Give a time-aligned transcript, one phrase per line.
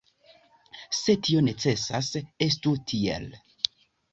[0.99, 2.09] Se tio necesas,
[2.47, 3.29] estu tiel.